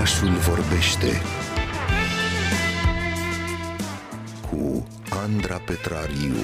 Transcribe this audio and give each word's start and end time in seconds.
Orașul 0.00 0.28
vorbește 0.28 1.22
cu 4.50 4.86
Andra 5.24 5.60
Petrariu. 5.66 6.34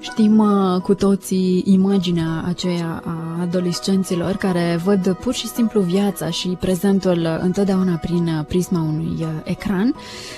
Știm 0.00 0.38
uh, 0.38 0.80
cu 0.80 0.94
toții 0.94 1.62
imaginea 1.66 2.42
aceea 2.46 3.02
a 3.04 3.35
adolescenților 3.40 4.36
care 4.36 4.80
văd 4.84 5.12
pur 5.12 5.34
și 5.34 5.46
simplu 5.46 5.80
viața 5.80 6.30
și 6.30 6.48
prezentul 6.48 7.38
întotdeauna 7.40 7.94
prin 7.94 8.26
uh, 8.26 8.44
prisma 8.48 8.80
unui 8.80 9.16
uh, 9.20 9.26
ecran. 9.44 9.94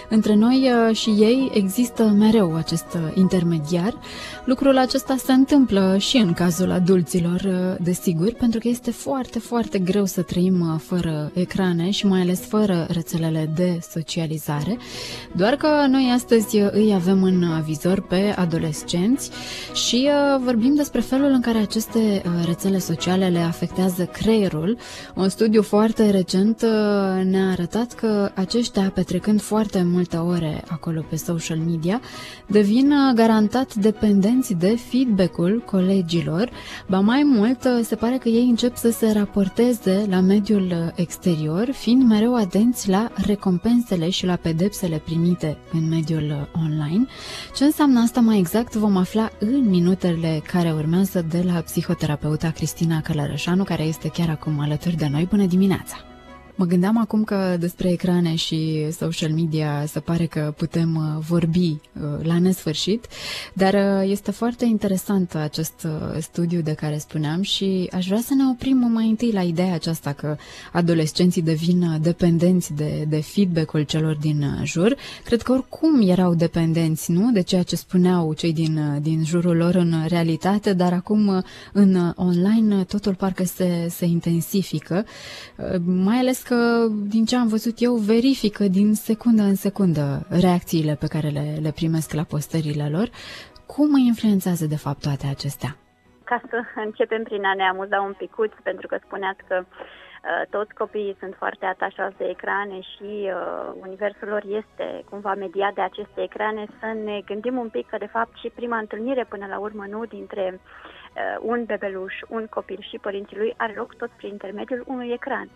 Între 0.08 0.34
noi 0.34 0.70
și 0.92 1.10
ei 1.10 1.50
există 1.54 2.02
mereu 2.02 2.54
acest 2.54 2.98
intermediar. 3.14 3.94
Lucrul 4.44 4.78
acesta 4.78 5.16
se 5.16 5.32
întâmplă 5.32 5.96
și 5.98 6.16
în 6.16 6.32
cazul 6.32 6.70
adulților, 6.70 7.40
desigur, 7.80 8.32
pentru 8.32 8.60
că 8.60 8.68
este 8.68 8.90
foarte, 8.90 9.38
foarte 9.38 9.78
greu 9.78 10.04
să 10.04 10.22
trăim 10.22 10.80
fără 10.86 11.30
ecrane 11.34 11.90
și 11.90 12.06
mai 12.06 12.20
ales 12.20 12.40
fără 12.40 12.86
rețelele 12.90 13.50
de 13.54 13.78
socializare. 13.90 14.78
Doar 15.32 15.54
că 15.54 15.86
noi 15.88 16.10
astăzi 16.14 16.58
îi 16.58 16.92
avem 16.94 17.22
în 17.22 17.62
vizor 17.62 18.00
pe 18.00 18.34
adolescenți 18.36 19.30
și 19.74 20.08
uh, 20.08 20.40
vorbim 20.44 20.74
despre 20.74 21.00
felul 21.00 21.30
în 21.30 21.40
care 21.40 21.58
aceste 21.58 21.98
uh, 21.98 22.46
rețele 22.46 22.78
sociale 22.88 23.28
le 23.28 23.38
afectează 23.38 24.04
creierul. 24.04 24.78
Un 25.14 25.28
studiu 25.28 25.62
foarte 25.62 26.10
recent 26.10 26.62
uh, 26.62 27.24
ne-a 27.24 27.50
arătat 27.50 27.92
că 27.92 28.30
aceștia, 28.34 28.90
petrecând 28.94 29.40
foarte 29.40 29.82
multe 29.82 30.16
ore 30.16 30.64
acolo 30.68 31.04
pe 31.10 31.16
social 31.16 31.58
media, 31.58 32.00
devin 32.46 32.92
uh, 32.92 33.14
garantat 33.14 33.74
dependenți 33.74 34.54
de 34.54 34.78
feedback-ul 34.90 35.62
colegilor. 35.66 36.50
Ba 36.88 37.00
mai 37.00 37.22
mult, 37.22 37.64
uh, 37.64 37.84
se 37.84 37.94
pare 37.94 38.16
că 38.16 38.28
ei 38.28 38.48
încep 38.48 38.76
să 38.76 38.90
se 38.90 39.12
raporteze 39.12 40.06
la 40.08 40.20
mediul 40.20 40.66
uh, 40.70 40.92
exterior, 40.94 41.68
fiind 41.72 42.02
mereu 42.02 42.34
atenți 42.34 42.88
la 42.88 43.10
recompensele 43.14 44.10
și 44.10 44.26
la 44.26 44.36
pedepsele 44.36 45.02
primite 45.04 45.58
în 45.72 45.88
mediul 45.88 46.24
uh, 46.30 46.62
online. 46.62 47.06
Ce 47.56 47.64
înseamnă 47.64 48.00
asta 48.00 48.20
mai 48.20 48.38
exact 48.38 48.74
vom 48.74 48.96
afla 48.96 49.30
în 49.38 49.56
în 49.58 49.68
minutele 49.68 50.42
care 50.52 50.72
urmează 50.72 51.24
de 51.28 51.42
la 51.46 51.60
psihoterapeuta 51.60 52.50
Cristina 52.50 52.77
Călărășanu, 53.02 53.64
care 53.64 53.82
este 53.82 54.08
chiar 54.08 54.28
acum 54.28 54.60
alături 54.60 54.96
de 54.96 55.08
noi. 55.08 55.24
Bună 55.24 55.46
dimineața! 55.46 55.96
Mă 56.60 56.64
gândeam 56.64 56.98
acum 56.98 57.24
că 57.24 57.56
despre 57.60 57.90
ecrane 57.90 58.34
și 58.34 58.86
social 58.90 59.30
media 59.30 59.84
se 59.86 60.00
pare 60.00 60.26
că 60.26 60.54
putem 60.56 60.96
uh, 60.96 61.24
vorbi 61.28 61.68
uh, 61.68 62.26
la 62.26 62.38
nesfârșit, 62.38 63.06
dar 63.52 63.74
uh, 63.74 64.10
este 64.10 64.30
foarte 64.30 64.64
interesant 64.64 65.34
acest 65.34 65.86
studiu 66.20 66.60
de 66.60 66.72
care 66.72 66.98
spuneam 66.98 67.42
și 67.42 67.88
aș 67.92 68.06
vrea 68.06 68.20
să 68.20 68.34
ne 68.34 68.42
oprim 68.50 68.76
mai 68.92 69.08
întâi 69.08 69.32
la 69.32 69.40
ideea 69.40 69.74
aceasta 69.74 70.12
că 70.12 70.36
adolescenții 70.72 71.42
devin 71.42 71.98
dependenți 72.00 72.74
de, 72.74 73.04
de 73.08 73.20
feedback-ul 73.20 73.82
celor 73.82 74.16
din 74.16 74.44
jur. 74.64 74.96
Cred 75.24 75.42
că 75.42 75.52
oricum 75.52 76.08
erau 76.08 76.34
dependenți, 76.34 77.10
nu? 77.10 77.30
De 77.32 77.40
ceea 77.40 77.62
ce 77.62 77.76
spuneau 77.76 78.32
cei 78.32 78.52
din, 78.52 78.98
din 79.02 79.24
jurul 79.24 79.56
lor 79.56 79.74
în 79.74 79.94
realitate, 80.08 80.72
dar 80.72 80.92
acum 80.92 81.44
în 81.72 82.12
online 82.16 82.84
totul 82.84 83.14
parcă 83.14 83.44
se, 83.44 83.86
se 83.90 84.04
intensifică, 84.04 85.04
mai 85.84 86.16
ales 86.16 86.42
că, 86.48 86.86
din 87.14 87.24
ce 87.24 87.36
am 87.36 87.48
văzut 87.48 87.76
eu, 87.78 87.94
verifică 87.94 88.64
din 88.78 88.94
secundă 88.94 89.42
în 89.42 89.54
secundă 89.66 90.04
reacțiile 90.46 90.94
pe 91.02 91.08
care 91.14 91.28
le, 91.38 91.46
le 91.66 91.72
primesc 91.80 92.08
la 92.12 92.24
postările 92.32 92.86
lor. 92.96 93.08
Cum 93.74 93.88
îi 93.94 94.06
influențează, 94.12 94.64
de 94.74 94.80
fapt, 94.84 95.00
toate 95.06 95.26
acestea? 95.34 95.70
Ca 96.30 96.38
să 96.50 96.58
începem 96.86 97.22
prin 97.22 97.44
a 97.44 97.54
ne 97.54 97.66
amuza 97.72 97.98
un 98.08 98.14
picuț, 98.22 98.52
pentru 98.62 98.86
că 98.86 98.96
spuneați 99.04 99.42
că 99.48 99.56
uh, 99.64 100.42
toți 100.50 100.74
copiii 100.74 101.16
sunt 101.20 101.34
foarte 101.42 101.64
atașați 101.66 102.16
de 102.20 102.26
ecrane 102.34 102.78
și 102.92 103.10
uh, 103.24 103.32
universul 103.86 104.28
lor 104.28 104.44
este 104.60 104.86
cumva 105.10 105.34
mediat 105.34 105.74
de 105.74 105.80
aceste 105.80 106.20
ecrane, 106.28 106.64
să 106.80 106.88
ne 107.04 107.16
gândim 107.30 107.56
un 107.64 107.68
pic 107.68 107.86
că, 107.88 107.96
de 107.98 108.12
fapt, 108.16 108.34
și 108.42 108.48
prima 108.54 108.78
întâlnire 108.78 109.24
până 109.28 109.46
la 109.46 109.58
urmă, 109.58 109.84
nu, 109.94 110.04
dintre 110.04 110.44
uh, 110.60 111.36
un 111.50 111.64
bebeluș, 111.64 112.14
un 112.28 112.46
copil 112.56 112.80
și 112.90 112.98
părinții 113.06 113.36
lui, 113.36 113.54
are 113.56 113.74
loc 113.76 113.94
tot 113.94 114.10
prin 114.16 114.30
intermediul 114.30 114.84
unui 114.86 115.10
ecran. 115.18 115.48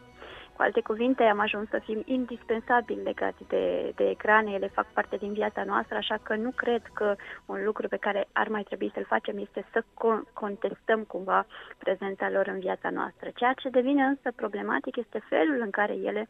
Cu 0.57 0.63
alte 0.63 0.81
cuvinte, 0.81 1.23
am 1.23 1.39
ajuns 1.39 1.69
să 1.69 1.81
fim 1.85 2.03
indispensabili 2.05 3.03
legați 3.03 3.45
de, 3.49 3.93
de 3.95 4.09
ecrane, 4.11 4.51
ele 4.51 4.67
fac 4.67 4.87
parte 4.93 5.17
din 5.17 5.33
viața 5.33 5.65
noastră, 5.65 5.97
așa 5.97 6.19
că 6.23 6.35
nu 6.35 6.51
cred 6.51 6.83
că 6.95 7.15
un 7.47 7.65
lucru 7.65 7.89
pe 7.89 7.97
care 7.97 8.29
ar 8.33 8.49
mai 8.49 8.63
trebui 8.63 8.91
să-l 8.95 9.05
facem 9.05 9.39
este 9.39 9.67
să 9.73 9.83
con- 9.83 10.33
contestăm 10.33 11.03
cumva 11.03 11.47
prezența 11.79 12.31
lor 12.31 12.47
în 12.47 12.59
viața 12.59 12.91
noastră. 12.91 13.31
Ceea 13.35 13.53
ce 13.53 13.69
devine 13.69 14.03
însă 14.03 14.33
problematic 14.37 14.97
este 14.97 15.23
felul 15.29 15.61
în 15.61 15.71
care 15.71 15.93
ele 15.93 16.29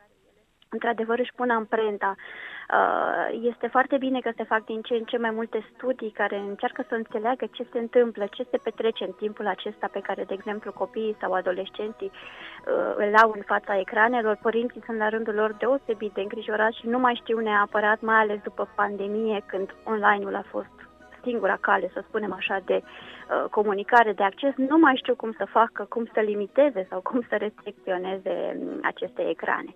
într-adevăr 0.72 1.18
își 1.18 1.36
pun 1.36 1.50
amprenta. 1.50 2.14
Uh, 2.16 3.38
este 3.50 3.66
foarte 3.66 3.96
bine 3.96 4.20
că 4.20 4.30
se 4.36 4.44
fac 4.44 4.64
din 4.64 4.80
ce 4.82 4.94
în 4.94 5.04
ce 5.04 5.18
mai 5.18 5.30
multe 5.30 5.58
studii 5.74 6.10
care 6.10 6.36
încearcă 6.36 6.84
să 6.88 6.94
înțeleagă 6.94 7.46
ce 7.50 7.66
se 7.72 7.78
întâmplă, 7.78 8.26
ce 8.30 8.46
se 8.50 8.56
petrece 8.56 9.04
în 9.04 9.12
timpul 9.12 9.46
acesta 9.46 9.88
pe 9.92 10.00
care, 10.00 10.24
de 10.24 10.34
exemplu, 10.34 10.72
copiii 10.72 11.16
sau 11.20 11.32
adolescenții 11.32 12.10
uh, 12.12 12.92
îl 12.96 13.14
au 13.22 13.32
în 13.34 13.42
fața 13.46 13.78
ecranelor. 13.78 14.38
Părinții 14.42 14.82
sunt 14.84 14.98
la 14.98 15.08
rândul 15.08 15.34
lor 15.34 15.52
deosebit 15.52 16.12
de 16.12 16.20
îngrijorați 16.20 16.78
și 16.78 16.86
nu 16.86 16.98
mai 16.98 17.14
știu 17.22 17.38
neapărat, 17.38 18.00
mai 18.00 18.20
ales 18.20 18.38
după 18.42 18.68
pandemie, 18.74 19.42
când 19.46 19.74
online-ul 19.84 20.34
a 20.34 20.44
fost 20.50 20.74
singura 21.22 21.56
cale, 21.60 21.90
să 21.92 22.04
spunem 22.06 22.32
așa, 22.32 22.60
de 22.64 22.82
uh, 22.82 23.48
comunicare, 23.50 24.12
de 24.12 24.22
acces, 24.22 24.54
nu 24.56 24.78
mai 24.78 24.96
știu 24.96 25.14
cum 25.14 25.32
să 25.38 25.44
facă, 25.44 25.86
cum 25.88 26.04
să 26.14 26.20
limiteze 26.20 26.86
sau 26.90 27.00
cum 27.00 27.20
să 27.28 27.36
restricționeze 27.36 28.58
um, 28.58 28.78
aceste 28.82 29.28
ecrane. 29.28 29.74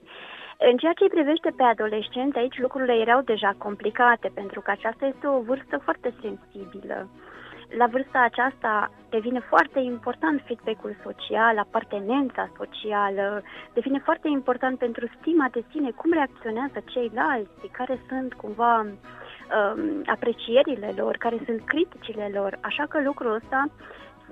În 0.59 0.77
ceea 0.77 0.93
ce 0.93 1.03
îi 1.03 1.17
privește 1.17 1.51
pe 1.57 1.63
adolescenți, 1.63 2.39
aici 2.39 2.59
lucrurile 2.59 2.93
erau 2.93 3.21
deja 3.21 3.55
complicate, 3.59 4.31
pentru 4.35 4.61
că 4.61 4.71
aceasta 4.71 5.07
este 5.07 5.27
o 5.27 5.41
vârstă 5.41 5.79
foarte 5.79 6.15
sensibilă. 6.21 7.09
La 7.79 7.87
vârsta 7.87 8.21
aceasta 8.21 8.91
devine 9.11 9.41
foarte 9.41 9.79
important 9.79 10.43
feedback-ul 10.47 10.97
social, 11.03 11.59
apartenența 11.59 12.51
socială, 12.57 13.43
devine 13.73 13.99
foarte 13.99 14.29
important 14.29 14.79
pentru 14.79 15.07
stima 15.19 15.49
de 15.53 15.65
sine, 15.71 15.91
cum 15.91 16.13
reacționează 16.13 16.83
ceilalți, 16.85 17.67
care 17.73 18.01
sunt 18.09 18.35
cumva 18.35 18.81
um, 18.81 20.03
aprecierile 20.07 20.93
lor, 20.97 21.17
care 21.17 21.37
sunt 21.45 21.61
criticile 21.65 22.31
lor. 22.33 22.59
Așa 22.61 22.85
că 22.89 23.01
lucrul 23.03 23.35
ăsta 23.35 23.65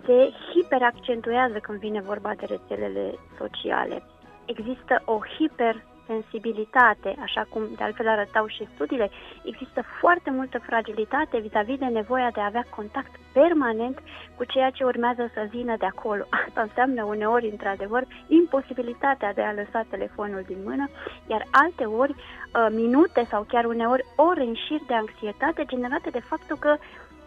se 0.05 0.33
hiperaccentuează 0.53 1.59
când 1.59 1.79
vine 1.79 2.01
vorba 2.01 2.33
de 2.37 2.45
rețelele 2.49 3.15
sociale. 3.39 4.03
Există 4.45 5.03
o 5.05 5.19
hiper 5.39 5.85
sensibilitate, 6.07 7.15
așa 7.21 7.47
cum 7.49 7.63
de 7.77 7.83
altfel 7.85 8.09
arătau 8.09 8.47
și 8.47 8.69
studiile, 8.75 9.11
există 9.45 9.83
foarte 10.01 10.31
multă 10.31 10.59
fragilitate 10.59 11.39
vis-a-vis 11.39 11.79
de 11.79 11.85
nevoia 11.85 12.31
de 12.31 12.41
a 12.41 12.45
avea 12.45 12.67
contact 12.71 13.13
permanent 13.33 13.99
cu 14.37 14.45
ceea 14.45 14.71
ce 14.71 14.85
urmează 14.85 15.31
să 15.35 15.47
vină 15.51 15.75
de 15.79 15.87
acolo. 15.87 16.25
Asta 16.47 16.61
înseamnă 16.61 17.05
uneori, 17.05 17.51
într-adevăr, 17.51 18.05
imposibilitatea 18.27 19.33
de 19.33 19.43
a 19.43 19.53
lăsa 19.53 19.87
telefonul 19.91 20.43
din 20.47 20.59
mână, 20.65 20.89
iar 21.27 21.47
alte 21.51 21.85
ori 21.85 22.15
uh, 22.15 22.67
minute 22.71 23.27
sau 23.31 23.43
chiar 23.49 23.65
uneori 23.65 24.05
ore 24.17 24.43
în 24.43 24.55
șir 24.55 24.81
de 24.87 24.95
anxietate 24.95 25.65
generate 25.65 26.11
de 26.11 26.21
faptul 26.21 26.57
că 26.57 26.77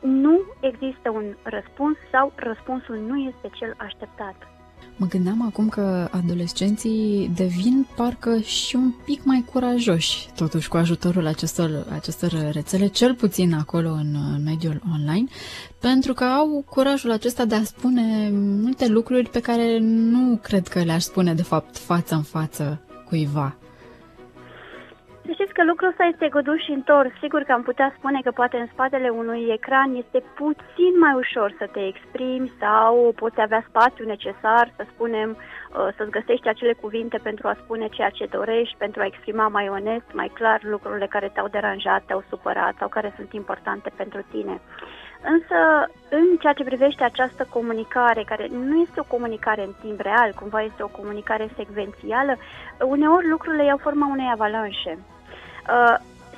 nu 0.01 0.41
există 0.59 1.09
un 1.09 1.35
răspuns 1.43 1.97
sau 2.11 2.31
răspunsul 2.35 2.95
nu 2.95 3.17
este 3.17 3.49
cel 3.53 3.73
așteptat. 3.77 4.56
Mă 4.97 5.05
gândeam 5.05 5.45
acum 5.45 5.69
că 5.69 6.07
adolescenții 6.11 7.31
devin 7.35 7.87
parcă 7.95 8.39
și 8.39 8.75
un 8.75 8.93
pic 9.05 9.23
mai 9.23 9.45
curajoși, 9.51 10.27
totuși, 10.35 10.67
cu 10.67 10.77
ajutorul 10.77 11.27
acestor, 11.27 11.85
acestor 11.89 12.49
rețele, 12.51 12.87
cel 12.87 13.15
puțin 13.15 13.53
acolo 13.53 13.89
în 13.89 14.15
mediul 14.43 14.81
online, 14.93 15.27
pentru 15.79 16.13
că 16.13 16.23
au 16.23 16.65
curajul 16.69 17.11
acesta 17.11 17.45
de 17.45 17.55
a 17.55 17.63
spune 17.63 18.29
multe 18.33 18.87
lucruri 18.87 19.29
pe 19.29 19.39
care 19.39 19.79
nu 19.81 20.39
cred 20.41 20.67
că 20.67 20.83
le-aș 20.83 21.03
spune, 21.03 21.33
de 21.33 21.43
fapt, 21.43 21.77
față 21.77 22.15
în 22.15 22.21
față 22.23 22.81
cuiva. 23.07 23.57
Să 25.27 25.33
știți 25.33 25.53
că 25.53 25.63
lucrul 25.63 25.89
ăsta 25.89 26.03
este 26.03 26.27
găduș 26.29 26.61
și 26.63 26.71
întors. 26.71 27.11
Sigur 27.21 27.41
că 27.43 27.51
am 27.51 27.63
putea 27.63 27.93
spune 27.97 28.19
că 28.23 28.31
poate 28.31 28.57
în 28.57 28.67
spatele 28.73 29.09
unui 29.09 29.43
ecran 29.57 29.95
este 29.95 30.19
puțin 30.35 30.93
mai 30.99 31.13
ușor 31.13 31.55
să 31.57 31.67
te 31.71 31.85
exprimi 31.85 32.51
sau 32.59 33.13
poți 33.15 33.41
avea 33.41 33.65
spațiu 33.69 34.05
necesar, 34.05 34.73
să 34.75 34.83
spunem, 34.93 35.29
uh, 35.37 35.87
să-ți 35.97 36.15
găsești 36.17 36.47
acele 36.47 36.73
cuvinte 36.73 37.17
pentru 37.17 37.47
a 37.47 37.57
spune 37.63 37.87
ceea 37.87 38.09
ce 38.09 38.25
dorești, 38.25 38.75
pentru 38.77 39.01
a 39.01 39.05
exprima 39.05 39.47
mai 39.47 39.69
onest, 39.69 40.09
mai 40.13 40.31
clar 40.33 40.59
lucrurile 40.63 41.07
care 41.07 41.31
te-au 41.33 41.47
deranjat, 41.47 42.03
te-au 42.05 42.23
supărat 42.29 42.75
sau 42.79 42.87
care 42.87 43.13
sunt 43.15 43.33
importante 43.33 43.91
pentru 43.95 44.21
tine. 44.31 44.61
Însă, 45.23 45.57
în 46.09 46.37
ceea 46.39 46.53
ce 46.53 46.63
privește 46.63 47.03
această 47.03 47.47
comunicare, 47.49 48.23
care 48.23 48.47
nu 48.51 48.81
este 48.81 48.99
o 48.99 49.11
comunicare 49.15 49.63
în 49.63 49.73
timp 49.81 49.99
real, 49.99 50.33
cumva 50.39 50.61
este 50.61 50.83
o 50.83 50.95
comunicare 50.99 51.49
secvențială, 51.55 52.37
uneori 52.79 53.29
lucrurile 53.29 53.63
iau 53.63 53.77
forma 53.77 54.07
unei 54.07 54.29
avalanșe. 54.31 54.97
Uh, 55.69 55.97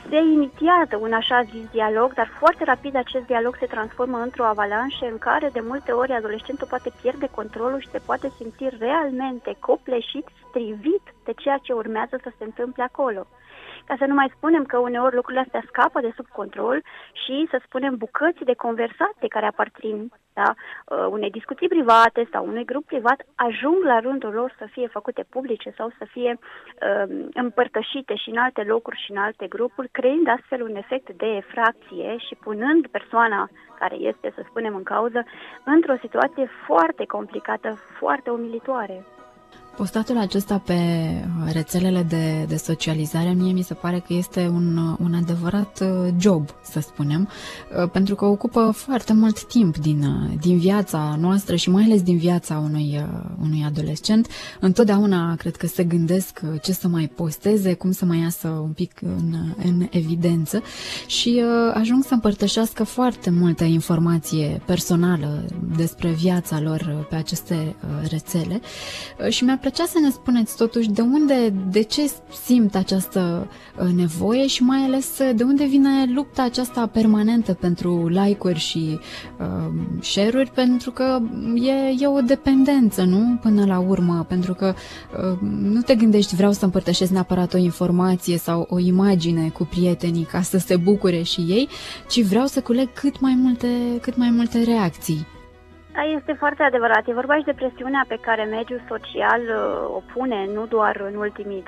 se 0.10 0.18
inițiază 0.18 0.98
un 1.00 1.14
așa 1.14 1.44
zis 1.44 1.70
dialog, 1.72 2.14
dar 2.14 2.30
foarte 2.40 2.64
rapid 2.64 2.96
acest 2.96 3.26
dialog 3.26 3.56
se 3.60 3.66
transformă 3.66 4.18
într-o 4.18 4.44
avalanșă 4.44 5.06
în 5.12 5.18
care 5.18 5.50
de 5.54 5.60
multe 5.60 5.92
ori 5.92 6.12
adolescentul 6.12 6.68
poate 6.68 6.92
pierde 7.02 7.28
controlul 7.36 7.80
și 7.80 7.90
se 7.90 8.02
poate 8.06 8.32
simți 8.38 8.76
realmente 8.80 9.56
copleșit, 9.60 10.26
strivit 10.50 11.04
de 11.24 11.34
ceea 11.36 11.60
ce 11.62 11.74
urmează 11.74 12.20
să 12.24 12.32
se 12.38 12.44
întâmple 12.44 12.84
acolo 12.84 13.28
ca 13.86 13.96
să 13.98 14.06
nu 14.06 14.14
mai 14.14 14.32
spunem 14.36 14.64
că 14.64 14.78
uneori 14.78 15.16
lucrurile 15.16 15.44
astea 15.44 15.64
scapă 15.68 16.00
de 16.02 16.12
sub 16.16 16.28
control 16.28 16.84
și 17.12 17.48
să 17.50 17.62
spunem 17.66 17.96
bucăți 17.98 18.44
de 18.44 18.54
conversație 18.54 19.28
care 19.28 19.46
aparțin 19.46 20.12
da, 20.34 20.54
uh, 20.54 21.08
unei 21.10 21.30
discuții 21.30 21.68
private 21.68 22.28
sau 22.32 22.46
unui 22.46 22.66
grup 22.66 22.86
privat 22.86 23.20
ajung 23.36 23.84
la 23.84 24.00
rândul 24.00 24.34
lor 24.34 24.56
să 24.58 24.66
fie 24.72 24.88
făcute 24.88 25.26
publice 25.30 25.74
sau 25.78 25.90
să 25.98 26.06
fie 26.06 26.40
uh, 26.40 27.28
împărtășite 27.34 28.16
și 28.16 28.30
în 28.30 28.38
alte 28.38 28.62
locuri 28.62 29.02
și 29.04 29.12
în 29.12 29.18
alte 29.18 29.48
grupuri, 29.48 29.90
creând 29.90 30.28
astfel 30.28 30.62
un 30.62 30.76
efect 30.76 31.10
de 31.12 31.26
efracție 31.26 32.18
și 32.18 32.36
punând 32.36 32.88
persoana 32.88 33.50
care 33.80 33.96
este, 33.96 34.32
să 34.36 34.42
spunem, 34.46 34.76
în 34.76 34.84
cauză, 34.84 35.24
într-o 35.64 35.96
situație 36.02 36.50
foarte 36.66 37.06
complicată, 37.06 37.70
foarte 38.00 38.30
umilitoare. 38.30 39.06
Postatul 39.80 40.18
acesta 40.18 40.62
pe 40.66 40.74
uh, 40.74 41.52
rețelele 41.52 42.04
de, 42.04 42.46
de 42.48 42.56
socializare 42.56 43.34
mie 43.34 43.52
mi 43.52 43.62
se 43.62 43.74
pare 43.74 44.04
că 44.08 44.14
este 44.14 44.48
un, 44.54 44.78
uh, 44.78 44.98
un 45.04 45.14
adevărat 45.14 45.80
uh, 45.82 46.14
job, 46.18 46.50
să 46.64 46.80
spunem, 46.80 47.30
pentru 47.92 48.16
că 48.16 48.26
ocupă 48.26 48.72
foarte 48.76 49.14
mult 49.14 49.44
timp 49.44 49.78
din, 49.78 50.06
din 50.40 50.58
viața 50.58 51.16
noastră 51.20 51.56
și 51.56 51.70
mai 51.70 51.84
ales 51.84 52.02
din 52.02 52.18
viața 52.18 52.58
unui, 52.58 53.06
unui 53.42 53.64
adolescent. 53.66 54.28
Întotdeauna 54.60 55.36
cred 55.36 55.56
că 55.56 55.68
se 55.68 55.84
gândesc 55.84 56.42
ce 56.62 56.72
să 56.72 56.88
mai 56.88 57.12
posteze, 57.16 57.74
cum 57.74 57.92
să 57.92 58.06
mai 58.06 58.20
iasă 58.20 58.48
un 58.48 58.72
pic 58.72 59.02
în, 59.02 59.36
în 59.64 59.88
evidență 59.90 60.64
și 61.08 61.44
ajung 61.74 62.04
să 62.04 62.14
împărtășească 62.14 62.84
foarte 62.84 63.30
multă 63.30 63.64
informație 63.64 64.62
personală 64.66 65.46
despre 65.76 66.10
viața 66.10 66.60
lor 66.60 67.08
pe 67.10 67.16
aceste 67.16 67.76
rețele 68.10 68.62
și 69.30 69.44
mi-a 69.44 69.58
plăcea 69.70 69.92
să 69.92 70.00
ne 70.00 70.10
spuneți 70.10 70.56
totuși 70.56 70.90
de 70.90 71.02
unde, 71.02 71.54
de 71.72 71.82
ce 71.82 72.12
simt 72.46 72.76
această 72.76 73.48
uh, 73.80 73.90
nevoie 73.96 74.48
și 74.48 74.64
mai 74.64 74.80
ales 74.80 75.20
uh, 75.20 75.32
de 75.36 75.44
unde 75.44 75.66
vine 75.66 76.06
lupta 76.14 76.44
aceasta 76.44 76.88
permanentă 76.88 77.54
pentru 77.54 78.08
like-uri 78.08 78.60
și 78.60 79.00
uh, 79.40 79.74
share-uri, 80.02 80.52
pentru 80.52 80.92
că 80.92 81.20
e, 81.56 82.04
e 82.04 82.08
o 82.08 82.22
dependență, 82.22 83.04
nu? 83.04 83.38
Până 83.42 83.66
la 83.66 83.80
urmă, 83.80 84.26
pentru 84.28 84.54
că 84.54 84.74
uh, 84.74 85.40
nu 85.62 85.82
te 85.82 85.96
gândești 85.96 86.36
vreau 86.36 86.52
să 86.52 86.66
împărtășesc 86.66 87.12
neapărat 87.12 87.54
o 87.54 87.58
informație 87.58 88.38
sau 88.38 88.68
o 88.70 88.80
imagine 88.80 89.50
cu 89.50 89.66
prietenii 89.66 90.24
ca 90.24 90.42
să 90.42 90.58
se 90.58 90.76
bucure 90.76 91.22
și 91.22 91.42
ei, 91.42 91.70
ci 92.08 92.24
vreau 92.24 92.46
să 92.46 92.62
culeg 92.62 92.94
cât 92.94 93.20
mai 93.20 93.34
multe, 93.38 93.68
cât 94.02 94.18
mai 94.18 94.30
multe 94.30 94.64
reacții. 94.64 95.28
Da, 96.00 96.06
este 96.06 96.34
foarte 96.34 96.64
adevărat. 96.64 97.08
E 97.08 97.22
vorba 97.22 97.36
și 97.38 97.44
de 97.44 97.60
presiunea 97.62 98.06
pe 98.08 98.18
care 98.22 98.44
mediul 98.44 98.82
social 98.88 99.42
uh, 99.42 99.96
o 99.98 100.02
pune, 100.14 100.50
nu 100.54 100.66
doar 100.66 100.96
în 101.10 101.16
ultimii 101.16 101.64
2-3 101.64 101.66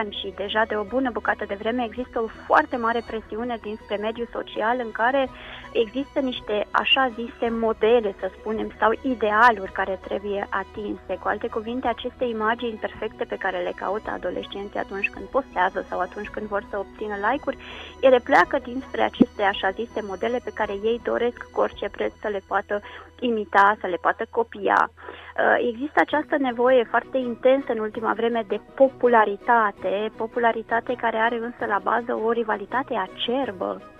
ani, 0.00 0.18
și 0.20 0.32
deja 0.36 0.62
de 0.68 0.76
o 0.76 0.82
bună 0.82 1.10
bucată 1.12 1.44
de 1.48 1.56
vreme 1.58 1.84
există 1.84 2.20
o 2.20 2.26
foarte 2.46 2.76
mare 2.76 3.02
presiune 3.06 3.58
dinspre 3.62 3.96
mediul 3.96 4.28
social 4.32 4.76
în 4.84 4.92
care 4.92 5.28
există 5.72 6.20
niște 6.20 6.66
așa 6.70 7.12
zise 7.14 7.46
modele, 7.50 8.14
să 8.20 8.30
spunem, 8.38 8.68
sau 8.78 8.90
idealuri 9.02 9.72
care 9.72 9.98
trebuie 10.06 10.46
atinse. 10.50 11.12
Cu 11.22 11.28
alte 11.28 11.48
cuvinte, 11.48 11.86
aceste 11.88 12.24
imagini 12.24 12.84
perfecte 12.86 13.24
pe 13.24 13.36
care 13.36 13.58
le 13.58 13.72
caută 13.76 14.10
adolescenții 14.10 14.78
atunci 14.78 15.10
când 15.10 15.26
postează 15.26 15.86
sau 15.88 15.98
atunci 16.00 16.28
când 16.28 16.46
vor 16.46 16.62
să 16.70 16.78
obțină 16.78 17.14
like-uri, 17.26 17.58
ele 18.00 18.18
pleacă 18.18 18.58
dinspre 18.62 19.02
aceste 19.02 19.42
așa 19.42 19.70
zise 19.70 20.00
modele 20.02 20.38
pe 20.44 20.52
care 20.54 20.72
ei 20.72 21.00
doresc 21.02 21.38
cu 21.52 21.60
orice 21.60 21.88
preț 21.88 22.12
să 22.20 22.28
le 22.28 22.42
poată 22.46 22.80
imita, 23.20 23.73
să 23.80 23.86
le 23.86 23.96
poată 23.96 24.26
copia. 24.30 24.90
Uh, 24.90 25.68
există 25.70 26.00
această 26.00 26.36
nevoie 26.38 26.84
foarte 26.90 27.18
intensă 27.18 27.72
în 27.72 27.78
ultima 27.78 28.12
vreme 28.12 28.44
de 28.48 28.60
popularitate, 28.74 30.10
popularitate 30.16 30.94
care 30.94 31.16
are 31.16 31.36
însă 31.36 31.64
la 31.66 31.78
bază 31.82 32.12
o 32.24 32.30
rivalitate 32.32 32.94
acerbă 32.94 33.93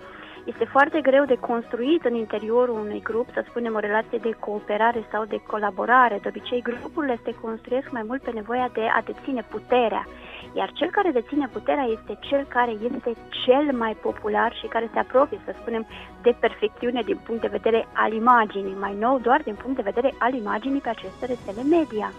este 0.45 0.65
foarte 0.65 1.01
greu 1.01 1.25
de 1.25 1.37
construit 1.39 2.05
în 2.05 2.15
interiorul 2.15 2.79
unui 2.79 3.01
grup, 3.03 3.27
să 3.33 3.45
spunem, 3.47 3.75
o 3.75 3.79
relație 3.79 4.17
de 4.17 4.31
cooperare 4.39 5.07
sau 5.11 5.25
de 5.25 5.41
colaborare. 5.47 6.19
De 6.21 6.27
obicei, 6.27 6.61
grupurile 6.61 7.19
se 7.23 7.35
construiesc 7.41 7.91
mai 7.91 8.03
mult 8.07 8.21
pe 8.21 8.31
nevoia 8.31 8.69
de 8.73 8.81
a 8.81 9.01
deține 9.05 9.45
puterea. 9.49 10.07
Iar 10.53 10.71
cel 10.73 10.89
care 10.89 11.11
deține 11.11 11.47
puterea 11.51 11.83
este 11.83 12.17
cel 12.19 12.45
care 12.47 12.71
este 12.71 13.13
cel 13.45 13.77
mai 13.77 13.93
popular 14.01 14.53
și 14.55 14.67
care 14.67 14.89
se 14.93 14.99
apropie, 14.99 15.39
să 15.45 15.55
spunem, 15.59 15.87
de 16.21 16.35
perfecțiune 16.39 17.01
din 17.01 17.19
punct 17.25 17.41
de 17.41 17.57
vedere 17.57 17.87
al 17.93 18.13
imaginii, 18.13 18.75
mai 18.79 18.95
nou 18.99 19.19
doar 19.19 19.41
din 19.41 19.55
punct 19.55 19.75
de 19.75 19.89
vedere 19.91 20.13
al 20.17 20.33
imaginii 20.33 20.81
pe 20.81 20.89
aceste 20.89 21.25
rețele 21.25 21.63
media. 21.69 22.11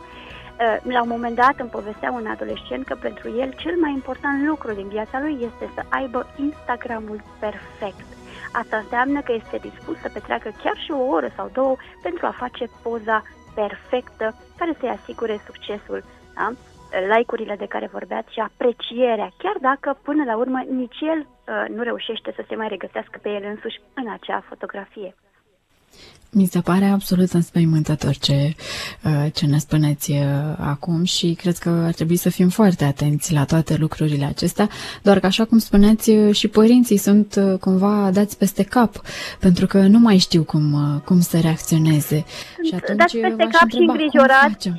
Uh, 0.61 0.93
la 0.93 1.03
un 1.03 1.09
moment 1.09 1.37
dat 1.37 1.55
îmi 1.59 1.71
povestea 1.71 2.11
un 2.11 2.27
adolescent 2.27 2.85
că 2.87 2.95
pentru 2.95 3.39
el 3.39 3.53
cel 3.53 3.77
mai 3.77 3.93
important 3.93 4.47
lucru 4.47 4.73
din 4.73 4.89
viața 4.89 5.21
lui 5.21 5.37
este 5.41 5.71
să 5.75 5.83
aibă 5.89 6.27
Instagramul 6.37 7.23
perfect. 7.39 8.07
Asta 8.53 8.77
înseamnă 8.77 9.21
că 9.21 9.33
este 9.33 9.57
dispus 9.69 9.97
să 9.99 10.11
petreacă 10.13 10.53
chiar 10.63 10.77
și 10.85 10.91
o 10.91 11.07
oră 11.17 11.33
sau 11.37 11.51
două 11.53 11.77
pentru 12.03 12.27
a 12.27 12.35
face 12.39 12.65
poza 12.83 13.23
perfectă 13.55 14.35
care 14.59 14.77
să-i 14.81 14.97
asigure 15.01 15.41
succesul. 15.47 16.05
Da? 16.35 16.53
like-urile 17.17 17.57
de 17.57 17.67
care 17.67 17.89
vorbeați 17.93 18.33
și 18.33 18.41
aprecierea, 18.41 19.31
chiar 19.39 19.57
dacă 19.61 19.99
până 20.03 20.25
la 20.25 20.37
urmă 20.37 20.65
nici 20.71 21.01
el 21.01 21.19
uh, 21.19 21.65
nu 21.69 21.83
reușește 21.83 22.33
să 22.37 22.45
se 22.49 22.55
mai 22.55 22.69
regăsească 22.69 23.19
pe 23.23 23.29
el 23.29 23.45
însuși 23.45 23.81
în 23.95 24.11
acea 24.11 24.45
fotografie. 24.49 25.15
Mi 26.39 26.47
se 26.47 26.61
pare 26.61 26.85
absolut 26.85 27.33
înspăimântător 27.33 28.17
ce, 28.17 28.55
uh, 29.05 29.27
ce 29.33 29.47
ne 29.47 29.59
spuneți 29.59 30.11
uh, 30.11 30.19
acum 30.59 31.05
și 31.05 31.35
cred 31.35 31.59
că 31.59 31.69
ar 31.69 31.93
trebui 31.93 32.17
să 32.17 32.29
fim 32.29 32.49
foarte 32.49 32.85
atenți 32.85 33.33
la 33.33 33.45
toate 33.45 33.77
lucrurile 33.77 34.25
acestea, 34.25 34.69
doar 35.03 35.21
că 35.21 35.27
așa 35.27 35.45
cum 35.45 35.59
spuneți 35.59 36.11
uh, 36.11 36.35
și 36.35 36.49
părinții 36.49 36.97
sunt 36.97 37.41
cumva 37.61 38.11
dați 38.13 38.39
peste 38.39 38.63
cap, 38.63 39.03
pentru 39.41 39.67
că 39.67 39.79
nu 39.79 39.99
mai 39.99 40.19
știu 40.19 40.43
cum, 40.45 41.03
cum 41.05 41.21
să 41.21 41.39
reacționeze. 41.39 42.25
Și 42.65 42.75
atunci 42.75 42.99
dați 42.99 43.17
peste 43.17 43.49
cap 43.51 43.69
și 43.69 43.79
îngrijorați 43.79 44.71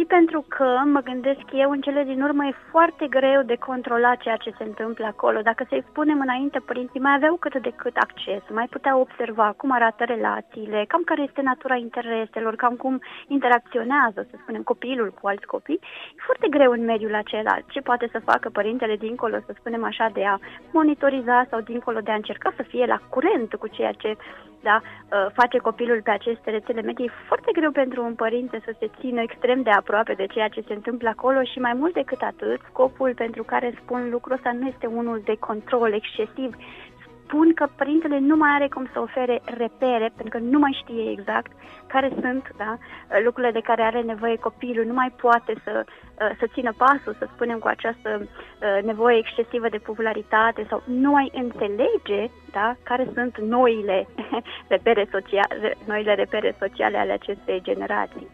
și 0.00 0.06
pentru 0.06 0.44
că 0.48 0.68
mă 0.84 1.00
gândesc 1.00 1.44
eu, 1.52 1.70
în 1.70 1.80
cele 1.80 2.02
din 2.04 2.22
urmă 2.22 2.44
e 2.44 2.64
foarte 2.70 3.06
greu 3.06 3.42
de 3.42 3.56
controlat 3.56 4.16
ceea 4.20 4.36
ce 4.36 4.52
se 4.58 4.64
întâmplă 4.64 5.04
acolo. 5.06 5.40
Dacă 5.40 5.66
să-i 5.68 5.84
spunem 5.90 6.20
înainte, 6.20 6.58
părinții 6.58 7.00
mai 7.00 7.14
aveau 7.14 7.36
cât 7.36 7.54
de 7.62 7.72
cât 7.76 7.96
acces, 7.96 8.42
mai 8.50 8.66
puteau 8.70 9.00
observa 9.00 9.54
cum 9.56 9.70
arată 9.70 10.04
relațiile, 10.04 10.84
cam 10.88 11.02
care 11.04 11.22
este 11.22 11.42
natura 11.42 11.76
intereselor, 11.76 12.56
cam 12.56 12.74
cum 12.74 13.00
interacționează, 13.26 14.26
să 14.30 14.34
spunem, 14.42 14.62
copilul 14.62 15.14
cu 15.20 15.26
alți 15.26 15.46
copii. 15.46 15.80
E 16.16 16.26
foarte 16.28 16.48
greu 16.48 16.70
în 16.70 16.84
mediul 16.84 17.14
acela. 17.14 17.54
Ce 17.68 17.80
poate 17.80 18.08
să 18.12 18.26
facă 18.30 18.48
părintele 18.48 18.96
dincolo, 18.96 19.36
să 19.46 19.52
spunem 19.58 19.84
așa, 19.84 20.10
de 20.12 20.24
a 20.24 20.38
monitoriza 20.72 21.46
sau 21.50 21.60
dincolo 21.60 22.00
de 22.00 22.10
a 22.10 22.20
încerca 22.22 22.52
să 22.56 22.62
fie 22.62 22.84
la 22.86 22.98
curent 23.08 23.54
cu 23.54 23.66
ceea 23.66 23.92
ce 23.92 24.16
da, 24.62 24.80
ă, 25.12 25.30
face 25.34 25.58
copilul 25.58 26.00
pe 26.02 26.10
aceste 26.10 26.50
rețele 26.50 26.82
medii, 26.82 27.04
e 27.04 27.24
foarte 27.26 27.50
greu 27.52 27.70
pentru 27.70 28.04
un 28.04 28.14
părinte 28.14 28.60
să 28.64 28.72
se 28.78 28.90
țină 29.00 29.20
extrem 29.20 29.62
de 29.62 29.70
aproape 29.70 29.89
de 30.16 30.26
ceea 30.26 30.48
ce 30.48 30.64
se 30.66 30.72
întâmplă 30.72 31.08
acolo 31.08 31.42
și 31.42 31.58
mai 31.58 31.72
mult 31.72 31.94
decât 31.94 32.20
atât, 32.20 32.60
scopul 32.68 33.12
pentru 33.14 33.42
care 33.42 33.78
spun 33.82 34.10
lucrul 34.10 34.36
ăsta 34.36 34.52
nu 34.52 34.66
este 34.66 34.86
unul 34.86 35.20
de 35.24 35.36
control 35.38 35.92
excesiv, 35.92 36.54
spun 37.30 37.54
că 37.54 37.68
părintele 37.76 38.18
nu 38.18 38.36
mai 38.36 38.50
are 38.54 38.68
cum 38.68 38.88
să 38.92 39.00
ofere 39.00 39.40
repere, 39.44 40.12
pentru 40.16 40.38
că 40.38 40.44
nu 40.44 40.58
mai 40.58 40.78
știe 40.82 41.10
exact 41.10 41.52
care 41.86 42.12
sunt 42.20 42.44
da, 42.56 42.78
lucrurile 43.24 43.52
de 43.52 43.66
care 43.68 43.82
are 43.82 44.00
nevoie 44.00 44.36
copilul, 44.36 44.84
nu 44.84 44.92
mai 44.92 45.10
poate 45.20 45.54
să, 45.64 45.84
să 46.38 46.46
țină 46.52 46.72
pasul, 46.76 47.14
să 47.18 47.28
spunem, 47.34 47.58
cu 47.58 47.66
această 47.66 48.10
uh, 48.20 48.82
nevoie 48.82 49.16
excesivă 49.18 49.68
de 49.68 49.78
popularitate 49.78 50.66
sau 50.68 50.82
nu 50.86 51.10
mai 51.10 51.30
înțelege 51.34 52.30
da, 52.50 52.76
care 52.82 53.10
sunt 53.14 53.38
noile 53.38 54.06
repere, 54.74 55.08
sociale, 55.10 55.76
noile 55.86 56.14
repere 56.14 56.56
sociale 56.58 56.96
ale 56.98 57.12
acestei 57.12 57.60
generații. 57.62 58.28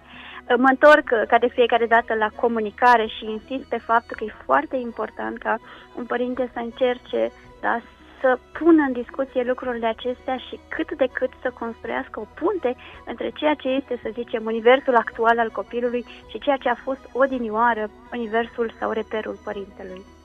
Mă 0.49 0.69
întorc 0.69 1.09
ca 1.29 1.38
de 1.38 1.49
fiecare 1.49 1.87
dată 1.87 2.15
la 2.15 2.29
comunicare 2.35 3.07
și 3.07 3.31
insist 3.31 3.69
pe 3.69 3.79
faptul 3.79 4.17
că 4.17 4.25
e 4.25 4.45
foarte 4.45 4.76
important 4.76 5.38
ca 5.38 5.59
un 5.97 6.05
părinte 6.05 6.50
să 6.53 6.59
încerce 6.59 7.31
da, 7.61 7.81
să 8.21 8.38
pună 8.59 8.83
în 8.87 8.93
discuție 8.93 9.43
lucrurile 9.43 9.87
acestea 9.87 10.37
și 10.37 10.59
cât 10.69 10.97
de 10.97 11.09
cât 11.12 11.31
să 11.43 11.50
construiască 11.59 12.21
o 12.21 12.26
punte 12.35 12.76
între 13.07 13.31
ceea 13.31 13.55
ce 13.55 13.69
este, 13.69 13.99
să 14.03 14.11
zicem, 14.12 14.45
universul 14.45 14.97
actual 14.97 15.38
al 15.38 15.50
copilului 15.50 16.05
și 16.31 16.38
ceea 16.38 16.57
ce 16.57 16.69
a 16.69 16.75
fost 16.75 17.09
odinioară 17.12 17.91
universul 18.12 18.73
sau 18.79 18.91
reperul 18.91 19.38
părintelui. 19.45 20.15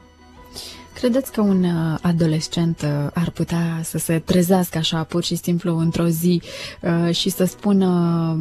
Credeți 0.94 1.32
că 1.32 1.42
un 1.42 1.64
uh, 1.64 1.98
adolescent 2.02 2.82
uh, 2.82 3.08
ar 3.14 3.30
putea 3.30 3.80
să 3.84 3.98
se 3.98 4.20
trezească 4.20 4.78
așa 4.78 5.04
pur 5.04 5.24
și 5.24 5.36
simplu 5.36 5.78
într-o 5.78 6.08
zi 6.08 6.42
uh, 6.82 7.16
și 7.16 7.30
să 7.30 7.46
spună 7.46 8.40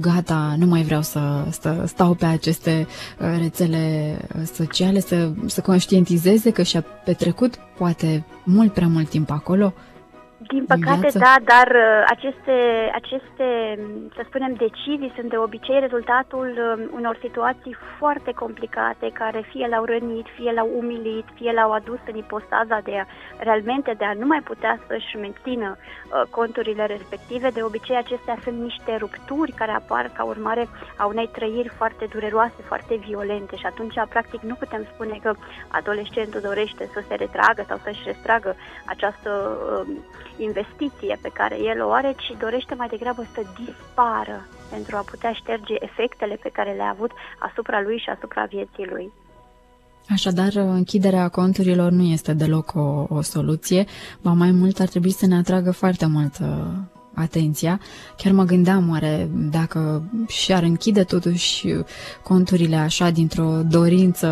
gata, 0.00 0.54
nu 0.58 0.66
mai 0.66 0.82
vreau 0.82 1.02
să, 1.02 1.44
să 1.60 1.84
stau 1.86 2.14
pe 2.14 2.24
aceste 2.24 2.86
rețele 3.38 4.16
sociale, 4.54 5.00
să, 5.00 5.32
să 5.46 5.60
conștientizeze 5.60 6.50
că 6.50 6.62
și-a 6.62 6.80
petrecut 6.80 7.54
poate 7.78 8.24
mult 8.44 8.72
prea 8.72 8.88
mult 8.88 9.08
timp 9.08 9.30
acolo? 9.30 9.72
Din 10.48 10.64
păcate, 10.64 11.08
da, 11.18 11.34
dar 11.44 11.68
uh, 11.68 12.04
aceste, 12.06 12.56
aceste, 12.94 13.46
să 14.14 14.22
spunem, 14.24 14.52
decizii 14.54 15.12
sunt 15.16 15.28
de 15.30 15.36
obicei 15.36 15.80
rezultatul 15.80 16.48
um, 16.58 16.90
unor 16.98 17.18
situații 17.20 17.76
foarte 17.98 18.32
complicate 18.32 19.10
care 19.12 19.44
fie 19.50 19.66
l-au 19.70 19.84
rănit, 19.84 20.26
fie 20.36 20.52
l-au 20.52 20.70
umilit, 20.76 21.24
fie 21.34 21.52
l-au 21.52 21.72
adus 21.72 21.98
în 22.10 22.16
ipostaza 22.16 22.80
de 22.84 22.98
a, 22.98 23.04
realmente 23.38 23.94
de 23.98 24.04
a 24.04 24.12
nu 24.12 24.26
mai 24.26 24.40
putea 24.40 24.80
să-și 24.86 25.16
mențină 25.16 25.76
uh, 25.76 26.22
conturile 26.30 26.86
respective. 26.86 27.48
De 27.48 27.62
obicei, 27.62 27.96
acestea 27.96 28.36
sunt 28.42 28.58
niște 28.60 28.96
rupturi 28.96 29.52
care 29.52 29.72
apar 29.72 30.10
ca 30.16 30.24
urmare 30.24 30.68
a 30.96 31.06
unei 31.06 31.28
trăiri 31.32 31.68
foarte 31.68 32.04
dureroase, 32.12 32.60
foarte 32.66 32.94
violente 33.06 33.56
și 33.56 33.66
atunci, 33.66 33.94
practic, 34.08 34.40
nu 34.40 34.54
putem 34.54 34.86
spune 34.94 35.18
că 35.22 35.34
adolescentul 35.68 36.40
dorește 36.40 36.90
să 36.92 37.02
se 37.08 37.14
retragă 37.14 37.64
sau 37.68 37.78
să-și 37.82 38.02
restragă 38.04 38.56
această 38.86 39.30
uh, 39.86 39.96
investiție 40.38 41.18
pe 41.22 41.30
care 41.32 41.56
el 41.58 41.84
o 41.84 41.92
are, 41.92 42.14
ci 42.16 42.36
dorește 42.38 42.74
mai 42.74 42.88
degrabă 42.88 43.26
să 43.34 43.40
dispară 43.64 44.46
pentru 44.70 44.96
a 44.96 45.00
putea 45.00 45.32
șterge 45.32 45.74
efectele 45.78 46.34
pe 46.42 46.48
care 46.48 46.72
le-a 46.72 46.90
avut 46.90 47.10
asupra 47.38 47.80
lui 47.80 47.98
și 47.98 48.08
asupra 48.08 48.44
vieții 48.44 48.86
lui. 48.92 49.12
Așadar, 50.08 50.52
închiderea 50.54 51.28
conturilor 51.28 51.90
nu 51.90 52.02
este 52.02 52.32
deloc 52.32 52.72
o, 52.74 53.06
o 53.08 53.20
soluție, 53.20 53.84
ba 54.22 54.32
mai 54.32 54.50
mult 54.50 54.80
ar 54.80 54.88
trebui 54.88 55.10
să 55.10 55.26
ne 55.26 55.36
atragă 55.36 55.70
foarte 55.70 56.06
mult 56.06 56.38
uh, 56.38 56.48
atenția. 57.14 57.80
Chiar 58.16 58.32
mă 58.32 58.44
gândeam 58.44 58.90
oare 58.90 59.28
dacă 59.50 60.02
și-ar 60.28 60.62
închide 60.62 61.02
totuși 61.02 61.66
conturile 62.22 62.76
așa 62.76 63.10
dintr-o 63.10 63.60
dorință 63.68 64.28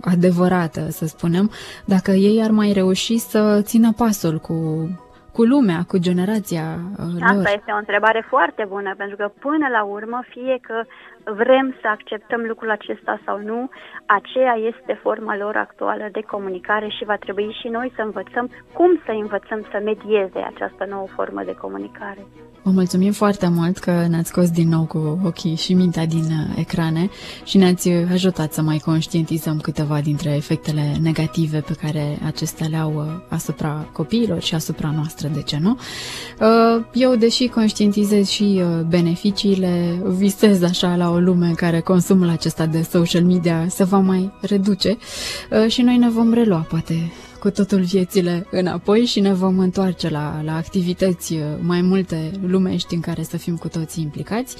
adevărată, 0.00 0.90
să 0.90 1.06
spunem, 1.06 1.50
dacă 1.84 2.10
ei 2.10 2.42
ar 2.42 2.50
mai 2.50 2.72
reuși 2.72 3.18
să 3.18 3.60
țină 3.62 3.92
pasul 3.92 4.38
cu 4.38 4.88
cu 5.36 5.42
lumea, 5.44 5.80
cu 5.90 5.96
generația 5.98 6.66
uh, 6.90 7.12
lor? 7.20 7.28
Asta 7.30 7.50
este 7.58 7.70
o 7.72 7.82
întrebare 7.84 8.26
foarte 8.28 8.64
bună, 8.68 8.94
pentru 8.96 9.16
că 9.16 9.26
până 9.46 9.66
la 9.76 9.82
urmă, 9.84 10.18
fie 10.28 10.58
că 10.60 10.76
vrem 11.24 11.76
să 11.80 11.86
acceptăm 11.88 12.40
lucrul 12.40 12.70
acesta 12.70 13.20
sau 13.24 13.38
nu, 13.38 13.68
aceea 14.06 14.54
este 14.70 15.00
forma 15.02 15.36
lor 15.36 15.56
actuală 15.56 16.08
de 16.12 16.20
comunicare 16.20 16.88
și 16.88 17.04
va 17.04 17.16
trebui 17.16 17.56
și 17.60 17.68
noi 17.68 17.92
să 17.96 18.02
învățăm 18.02 18.50
cum 18.72 19.00
să 19.04 19.10
învățăm 19.10 19.60
să 19.70 19.80
medieze 19.84 20.38
această 20.38 20.86
nouă 20.88 21.06
formă 21.16 21.42
de 21.44 21.54
comunicare. 21.54 22.26
Vă 22.62 22.70
mulțumim 22.70 23.12
foarte 23.12 23.48
mult 23.48 23.78
că 23.78 24.06
ne-ați 24.08 24.28
scos 24.28 24.50
din 24.50 24.68
nou 24.68 24.84
cu 24.84 25.20
ochii 25.24 25.56
și 25.56 25.74
mintea 25.74 26.06
din 26.06 26.24
uh, 26.24 26.56
ecrane 26.56 27.08
și 27.44 27.56
ne-ați 27.56 27.90
ajutat 28.12 28.52
să 28.52 28.62
mai 28.62 28.78
conștientizăm 28.84 29.58
câteva 29.60 30.00
dintre 30.00 30.30
efectele 30.36 30.96
negative 31.02 31.60
pe 31.60 31.74
care 31.80 32.18
acestea 32.26 32.66
le 32.66 32.76
au 32.76 32.94
uh, 32.94 33.04
asupra 33.28 33.88
copiilor 33.92 34.40
și 34.40 34.54
asupra 34.54 34.90
noastră, 34.94 35.28
de 35.28 35.42
ce 35.42 35.58
nu? 35.60 35.78
Uh, 36.40 36.84
eu, 36.92 37.14
deși 37.14 37.48
conștientizez 37.48 38.28
și 38.28 38.62
beneficiile, 38.88 40.02
visez 40.18 40.62
așa 40.62 40.96
la 40.96 41.10
o 41.10 41.13
lume 41.18 41.52
care 41.56 41.80
consumul 41.80 42.28
acesta 42.28 42.66
de 42.66 42.82
social 42.82 43.22
media 43.22 43.66
se 43.68 43.84
va 43.84 43.98
mai 43.98 44.32
reduce 44.40 44.96
și 45.68 45.82
noi 45.82 45.96
ne 45.96 46.08
vom 46.08 46.32
relua, 46.32 46.66
poate, 46.68 47.12
cu 47.44 47.50
totul 47.50 47.80
viețile 47.80 48.46
înapoi 48.50 49.04
și 49.04 49.20
ne 49.20 49.32
vom 49.32 49.58
întoarce 49.58 50.08
la, 50.08 50.40
la 50.44 50.56
activități 50.56 51.32
uh, 51.32 51.40
mai 51.60 51.80
multe 51.80 52.30
lumești 52.46 52.94
în 52.94 53.00
care 53.00 53.22
să 53.22 53.36
fim 53.36 53.56
cu 53.56 53.68
toții 53.68 54.02
implicați. 54.02 54.56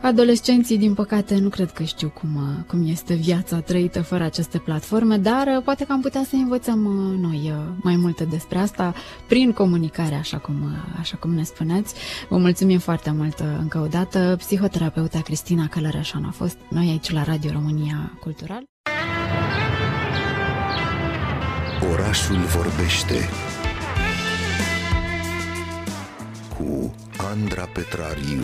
Adolescenții, 0.00 0.78
din 0.78 0.94
păcate, 0.94 1.38
nu 1.38 1.48
cred 1.48 1.70
că 1.70 1.82
știu 1.82 2.08
cum, 2.08 2.34
uh, 2.34 2.64
cum 2.66 2.88
este 2.88 3.14
viața 3.14 3.60
trăită 3.60 4.02
fără 4.02 4.24
aceste 4.24 4.58
platforme, 4.58 5.16
dar 5.16 5.46
uh, 5.46 5.62
poate 5.64 5.84
că 5.84 5.92
am 5.92 6.00
putea 6.00 6.24
să 6.24 6.34
învățăm 6.34 6.78
noi 7.20 7.52
mai 7.82 7.96
multe 7.96 8.24
despre 8.24 8.58
asta 8.58 8.94
prin 9.28 9.52
comunicare, 9.52 10.14
așa 10.14 10.38
cum, 10.38 10.54
așa 10.98 11.16
cum 11.16 11.34
ne 11.34 11.42
spuneți. 11.42 11.94
Vă 12.28 12.36
mulțumim 12.36 12.78
foarte 12.78 13.10
mult 13.10 13.38
încă 13.58 13.78
o 13.78 13.86
dată. 13.86 14.34
Psihoterapeuta 14.38 15.20
Cristina 15.20 15.66
Călărășan 15.66 16.24
a 16.24 16.30
fost 16.30 16.56
noi 16.68 16.88
aici 16.88 17.10
la 17.10 17.22
Radio 17.22 17.50
România 17.52 18.18
Cultural. 18.20 18.62
Orașul 21.92 22.36
vorbește 22.36 23.28
cu 26.56 26.94
Andra 27.30 27.68
Petrariu. 27.72 28.42